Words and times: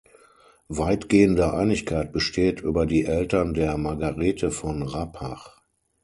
Weitgehende 0.67 1.53
Einigkeit 1.53 2.11
besteht 2.11 2.59
über 2.61 2.87
die 2.87 3.05
Eltern 3.05 3.53
der 3.53 3.77
Margarethe 3.77 4.49
von 4.49 4.81
Rappach. 4.81 5.61